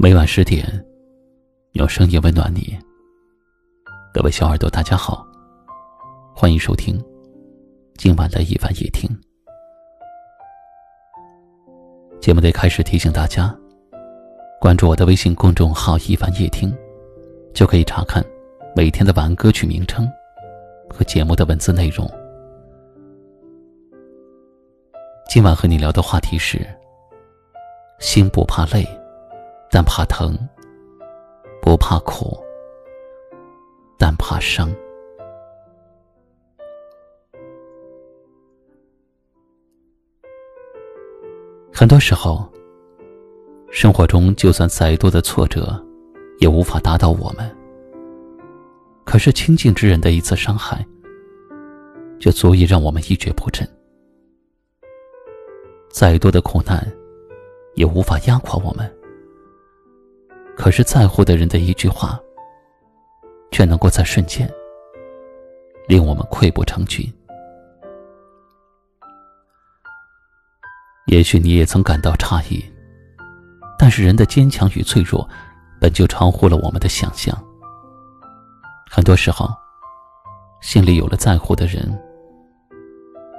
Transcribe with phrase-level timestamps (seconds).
[0.00, 0.64] 每晚十点，
[1.72, 2.78] 用声音温暖你。
[4.14, 5.26] 各位小耳朵，大家好，
[6.32, 7.04] 欢迎收听
[7.96, 9.10] 今晚的一晚夜听。
[12.20, 13.52] 节目的开始提醒大家，
[14.60, 16.72] 关注我的微信公众号“一晚夜听”，
[17.52, 18.24] 就可以查看
[18.76, 20.08] 每天的晚安歌曲名称
[20.88, 22.08] 和节目的文字内容。
[25.28, 26.64] 今晚和你聊的话题是：
[27.98, 28.86] 心不怕累。
[29.70, 30.36] 但怕疼，
[31.60, 32.36] 不怕苦，
[33.98, 34.74] 但怕伤。
[41.72, 42.50] 很多时候，
[43.70, 45.80] 生活中就算再多的挫折，
[46.38, 47.56] 也无法打倒我们。
[49.04, 50.84] 可是亲近之人的一次伤害，
[52.18, 53.68] 就足以让我们一蹶不振。
[55.88, 56.84] 再多的苦难，
[57.74, 58.97] 也无法压垮我们。
[60.58, 62.20] 可是，在乎的人的一句话，
[63.52, 64.52] 却能够在瞬间
[65.86, 67.10] 令我们溃不成军。
[71.06, 72.62] 也许你也曾感到诧异，
[73.78, 75.26] 但是人的坚强与脆弱，
[75.80, 77.32] 本就超乎了我们的想象。
[78.90, 79.48] 很多时候，
[80.60, 81.98] 心里有了在乎的人，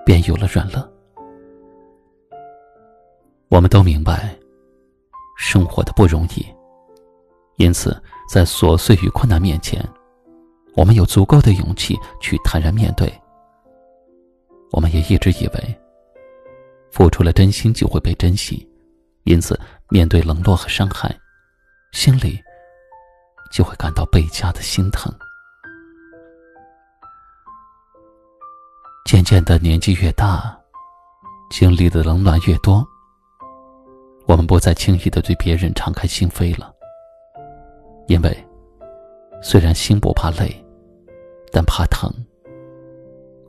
[0.06, 0.82] 便有了软肋。
[3.50, 4.34] 我们都明白，
[5.38, 6.46] 生活的不容易。
[7.60, 9.86] 因此，在琐碎与困难面前，
[10.76, 13.14] 我们有足够的勇气去坦然面对。
[14.72, 15.82] 我们也一直以为，
[16.90, 18.66] 付出了真心就会被珍惜，
[19.26, 21.14] 因此面对冷落和伤害，
[21.92, 22.40] 心里
[23.52, 25.14] 就会感到倍加的心疼。
[29.04, 30.58] 渐渐的，年纪越大，
[31.50, 32.88] 经历的冷暖越多，
[34.28, 36.74] 我们不再轻易的对别人敞开心扉了。
[38.10, 38.48] 因为，
[39.40, 40.52] 虽然心不怕累，
[41.52, 42.10] 但怕疼；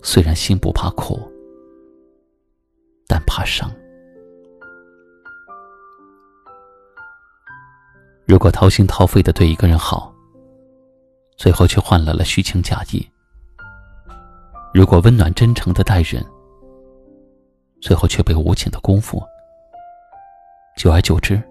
[0.03, 1.19] 虽然心不怕苦，
[3.09, 3.73] 但怕伤。
[8.27, 10.15] 如果掏心掏肺的对一个人好，
[11.39, 13.01] 最后却换来了虚情假意；
[14.75, 16.23] 如果温暖真诚的待人，
[17.81, 19.23] 最后却被无情的辜负，
[20.77, 21.43] 久而久之，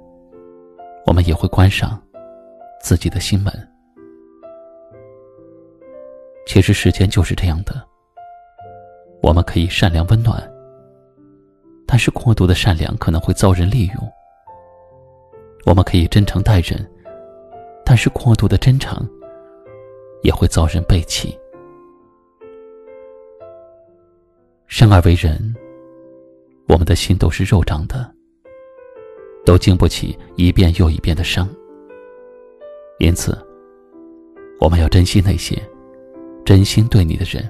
[1.08, 2.00] 我们也会关上。
[2.82, 3.54] 自己的心门。
[6.46, 7.76] 其实世间就是这样的，
[9.22, 10.42] 我们可以善良温暖，
[11.86, 13.98] 但是过度的善良可能会遭人利用；
[15.66, 16.90] 我们可以真诚待人，
[17.86, 18.98] 但是过度的真诚
[20.24, 21.38] 也会遭人背弃。
[24.66, 25.54] 生而为人，
[26.68, 28.12] 我们的心都是肉长的，
[29.46, 31.48] 都经不起一遍又一遍的伤。
[33.00, 33.38] 因此，
[34.60, 35.58] 我们要珍惜那些
[36.46, 37.50] 真心对你的人，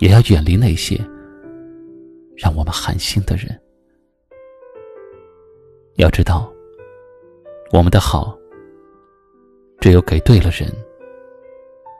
[0.00, 0.96] 也要远离那些
[2.36, 3.48] 让我们寒心的人。
[5.94, 6.52] 要知道，
[7.72, 8.36] 我们的好，
[9.80, 10.68] 只有给对了人，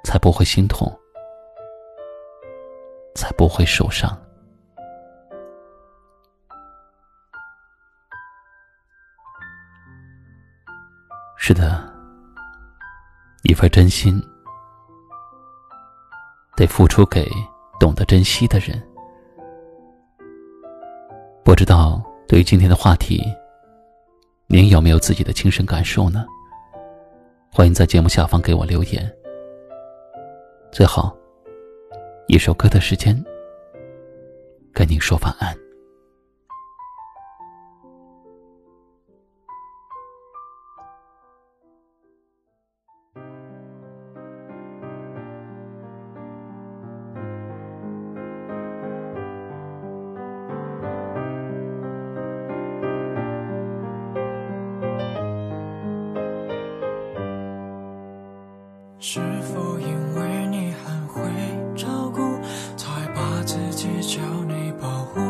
[0.02, 0.92] 才不会心痛，
[3.14, 4.10] 才不会受伤。
[11.36, 11.85] 是的。
[13.48, 14.20] 一份真心，
[16.56, 17.30] 得付出给
[17.78, 18.82] 懂得珍惜的人。
[21.44, 23.22] 不知道对于今天的话题，
[24.48, 26.26] 您有没有自己的亲身感受呢？
[27.52, 29.08] 欢迎在节目下方给我留言。
[30.72, 31.16] 最后，
[32.26, 33.24] 一首歌的时间，
[34.72, 35.65] 跟您说晚安。
[59.08, 59.86] 是否因
[60.16, 61.22] 为你很会
[61.76, 62.20] 照顾，
[62.76, 65.20] 才把自己叫你保护？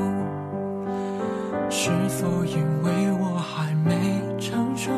[1.68, 4.90] 是否因为我还没成熟，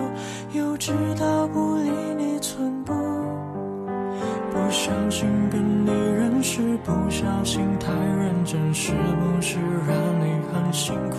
[0.53, 2.95] 又知道不理你寸步？
[4.53, 9.59] 不小心跟你认识，不小心太认真，是不是
[9.89, 11.17] 让你很辛苦？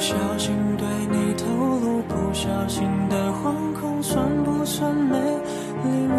[0.00, 1.44] 不小心对你透
[1.78, 5.18] 露，不小心的惶恐，算不算没
[5.84, 6.14] 礼物？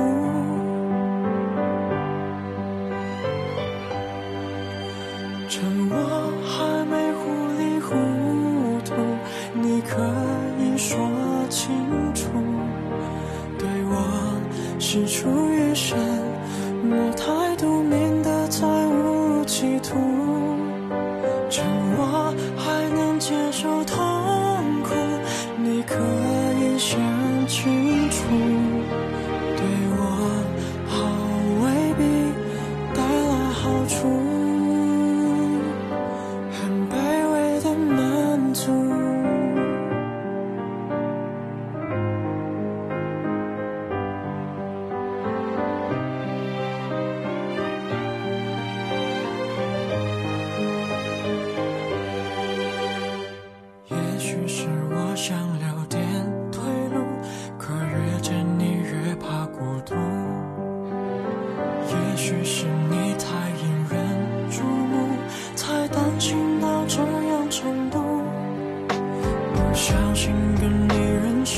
[5.50, 5.96] 趁我
[6.46, 7.24] 还没糊
[7.58, 7.90] 里糊
[8.86, 8.94] 涂，
[9.60, 9.98] 你可
[10.60, 10.96] 以说
[11.50, 11.74] 清
[12.14, 12.30] 楚，
[13.58, 14.40] 对我
[14.78, 15.96] 是出于什
[16.84, 18.92] 么态度，免得再误
[19.40, 20.11] 入歧途。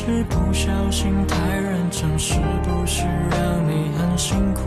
[0.05, 4.63] 是不小心太认真是不是让你很辛苦？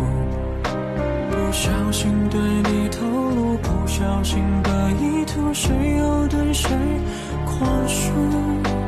[1.31, 6.71] 不小心对你透露不小心的意图谁又对谁
[7.45, 8.86] 宽恕？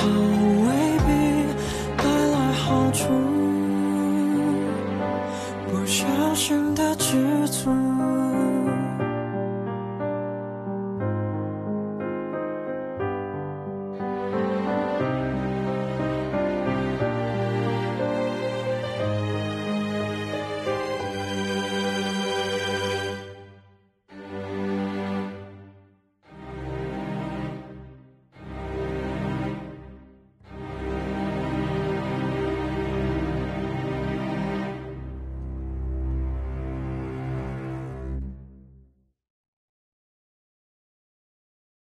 [0.00, 0.29] home.